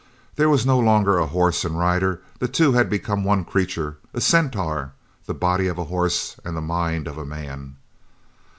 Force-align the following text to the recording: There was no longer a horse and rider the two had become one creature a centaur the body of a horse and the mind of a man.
There 0.35 0.49
was 0.49 0.65
no 0.65 0.79
longer 0.79 1.19
a 1.19 1.27
horse 1.27 1.63
and 1.63 1.77
rider 1.77 2.21
the 2.39 2.47
two 2.47 2.71
had 2.71 2.89
become 2.89 3.23
one 3.23 3.45
creature 3.45 3.97
a 4.15 4.19
centaur 4.19 4.93
the 5.27 5.35
body 5.35 5.67
of 5.67 5.77
a 5.77 5.83
horse 5.83 6.37
and 6.43 6.57
the 6.57 6.59
mind 6.59 7.07
of 7.07 7.19
a 7.19 7.23
man. 7.23 7.75